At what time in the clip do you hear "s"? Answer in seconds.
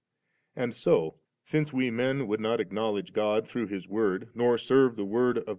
5.49-5.49